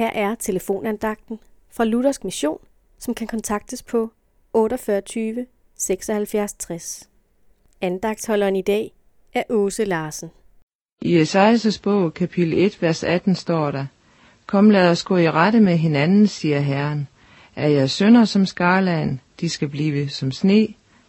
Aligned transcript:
Her 0.00 0.10
er 0.14 0.34
telefonandagten 0.34 1.38
fra 1.70 1.84
Luthersk 1.84 2.24
Mission, 2.24 2.58
som 2.98 3.14
kan 3.14 3.26
kontaktes 3.26 3.82
på 3.82 4.10
48 4.52 5.46
76 5.78 6.52
60. 6.52 7.08
Andagtholderen 7.80 8.56
i 8.56 8.62
dag 8.62 8.92
er 9.34 9.42
Åse 9.50 9.84
Larsen. 9.84 10.30
I 11.02 11.18
Esajas 11.18 11.78
bog, 11.78 12.14
kapitel 12.14 12.58
1, 12.58 12.82
vers 12.82 13.04
18 13.04 13.34
står 13.34 13.70
der, 13.70 13.86
Kom 14.46 14.70
lad 14.70 14.90
os 14.90 15.04
gå 15.04 15.16
i 15.16 15.30
rette 15.30 15.60
med 15.60 15.76
hinanden, 15.76 16.26
siger 16.26 16.60
Herren. 16.60 17.08
Er 17.56 17.68
jeg 17.68 17.90
sønder 17.90 18.24
som 18.24 18.46
skarlagen, 18.46 19.20
de 19.40 19.48
skal 19.48 19.68
blive 19.68 20.08
som 20.08 20.32
sne. 20.32 20.68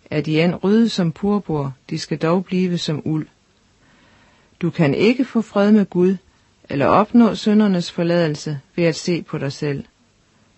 Er 0.09 0.21
de 0.21 0.41
end 0.41 0.55
røde 0.63 0.89
som 0.89 1.11
purpur, 1.11 1.73
de 1.89 1.99
skal 1.99 2.17
dog 2.17 2.45
blive 2.45 2.77
som 2.77 3.01
uld. 3.05 3.27
Du 4.61 4.69
kan 4.69 4.95
ikke 4.95 5.25
få 5.25 5.41
fred 5.41 5.71
med 5.71 5.85
Gud, 5.85 6.15
eller 6.69 6.85
opnå 6.85 7.35
syndernes 7.35 7.91
forladelse 7.91 8.59
ved 8.75 8.83
at 8.83 8.95
se 8.95 9.21
på 9.21 9.37
dig 9.37 9.51
selv. 9.51 9.83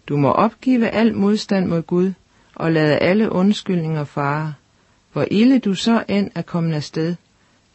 Du 0.07 0.17
må 0.17 0.31
opgive 0.31 0.89
al 0.89 1.15
modstand 1.15 1.65
mod 1.65 1.81
Gud, 1.81 2.13
og 2.55 2.71
lade 2.71 2.97
alle 2.97 3.31
undskyldninger 3.31 4.03
fare. 4.03 4.53
Hvor 5.13 5.25
ille 5.31 5.59
du 5.59 5.73
så 5.73 6.03
end 6.07 6.31
er 6.35 6.41
kommet 6.41 6.75
afsted, 6.75 7.15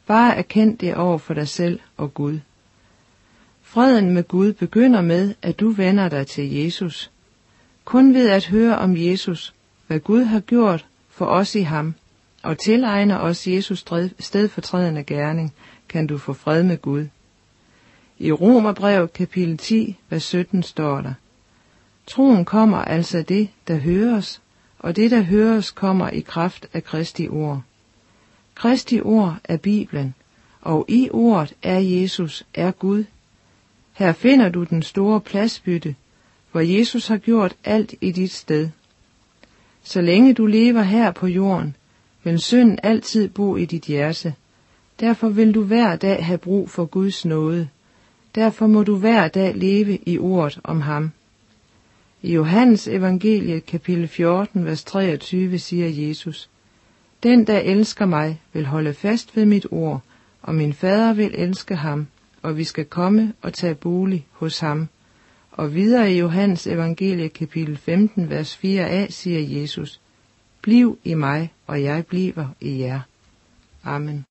bare 0.06 0.36
erkend 0.36 0.78
det 0.78 0.94
over 0.94 1.18
for 1.18 1.34
dig 1.34 1.48
selv 1.48 1.80
og 1.96 2.14
Gud. 2.14 2.38
Freden 3.62 4.14
med 4.14 4.22
Gud 4.28 4.52
begynder 4.52 5.00
med, 5.00 5.34
at 5.42 5.60
du 5.60 5.70
vender 5.70 6.08
dig 6.08 6.26
til 6.26 6.54
Jesus. 6.54 7.10
Kun 7.84 8.14
ved 8.14 8.28
at 8.28 8.46
høre 8.46 8.78
om 8.78 8.96
Jesus, 8.96 9.54
hvad 9.86 10.00
Gud 10.00 10.24
har 10.24 10.40
gjort 10.40 10.86
for 11.08 11.26
os 11.26 11.54
i 11.54 11.60
ham, 11.60 11.94
og 12.42 12.58
tilegner 12.58 13.18
os 13.18 13.46
Jesus 13.46 13.84
stedfortrædende 14.18 15.02
gerning, 15.02 15.54
kan 15.88 16.06
du 16.06 16.18
få 16.18 16.32
fred 16.32 16.62
med 16.62 16.82
Gud. 16.82 17.06
I 18.20 18.32
Romerbrev 18.32 19.08
kapitel 19.08 19.56
10, 19.56 19.96
vers 20.10 20.22
17 20.22 20.62
står 20.62 21.00
der, 21.00 21.12
Troen 22.06 22.44
kommer 22.44 22.78
altså 22.78 23.22
det, 23.22 23.48
der 23.68 23.76
høres, 23.76 24.42
og 24.78 24.96
det, 24.96 25.10
der 25.10 25.20
høres, 25.20 25.70
kommer 25.70 26.08
i 26.08 26.20
kraft 26.20 26.66
af 26.72 26.84
Kristi 26.84 27.28
ord. 27.28 27.62
Kristi 28.54 29.00
ord 29.00 29.36
er 29.44 29.56
Bibelen, 29.56 30.14
og 30.60 30.84
i 30.88 31.08
ordet 31.12 31.54
er 31.62 31.78
Jesus, 31.78 32.46
er 32.54 32.70
Gud. 32.70 33.04
Her 33.92 34.12
finder 34.12 34.48
du 34.48 34.64
den 34.64 34.82
store 34.82 35.20
pladsbytte, 35.20 35.94
hvor 36.52 36.60
Jesus 36.60 37.08
har 37.08 37.16
gjort 37.16 37.56
alt 37.64 37.94
i 38.00 38.12
dit 38.12 38.32
sted. 38.32 38.68
Så 39.82 40.00
længe 40.00 40.34
du 40.34 40.46
lever 40.46 40.82
her 40.82 41.10
på 41.10 41.26
jorden, 41.26 41.76
vil 42.24 42.38
synden 42.38 42.78
altid 42.82 43.28
bo 43.28 43.56
i 43.56 43.64
dit 43.64 43.84
hjerte. 43.84 44.34
Derfor 45.00 45.28
vil 45.28 45.54
du 45.54 45.62
hver 45.62 45.96
dag 45.96 46.26
have 46.26 46.38
brug 46.38 46.70
for 46.70 46.84
Guds 46.84 47.24
nåde. 47.24 47.68
Derfor 48.34 48.66
må 48.66 48.82
du 48.82 48.96
hver 48.96 49.28
dag 49.28 49.54
leve 49.56 49.98
i 50.06 50.18
ordet 50.18 50.60
om 50.64 50.80
ham. 50.80 51.10
I 52.22 52.34
Johannes 52.34 52.88
evangeliet 52.88 53.66
kapitel 53.66 54.08
14, 54.08 54.64
vers 54.64 54.84
23 54.84 55.58
siger 55.58 55.88
Jesus, 55.88 56.50
Den, 57.22 57.46
der 57.46 57.58
elsker 57.58 58.06
mig, 58.06 58.40
vil 58.52 58.66
holde 58.66 58.94
fast 58.94 59.36
ved 59.36 59.46
mit 59.46 59.66
ord, 59.70 60.02
og 60.42 60.54
min 60.54 60.72
fader 60.72 61.12
vil 61.12 61.34
elske 61.34 61.76
ham, 61.76 62.06
og 62.42 62.56
vi 62.56 62.64
skal 62.64 62.84
komme 62.84 63.32
og 63.42 63.52
tage 63.52 63.74
bolig 63.74 64.26
hos 64.32 64.58
ham. 64.58 64.88
Og 65.50 65.74
videre 65.74 66.12
i 66.12 66.18
Johannes 66.18 66.66
evangelie 66.66 67.28
kapitel 67.28 67.76
15, 67.76 68.30
vers 68.30 68.56
4a 68.64 69.10
siger 69.10 69.60
Jesus, 69.60 70.00
Bliv 70.62 70.98
i 71.04 71.14
mig, 71.14 71.52
og 71.66 71.82
jeg 71.82 72.06
bliver 72.06 72.48
i 72.60 72.80
jer. 72.80 73.00
Amen. 73.84 74.28